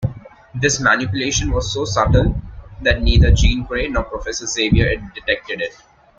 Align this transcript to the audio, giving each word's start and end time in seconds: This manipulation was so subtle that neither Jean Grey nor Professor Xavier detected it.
This 0.55 0.79
manipulation 0.79 1.51
was 1.51 1.71
so 1.71 1.85
subtle 1.85 2.35
that 2.81 3.03
neither 3.03 3.29
Jean 3.29 3.65
Grey 3.65 3.87
nor 3.87 4.01
Professor 4.01 4.47
Xavier 4.47 4.95
detected 5.13 5.61
it. 5.61 5.75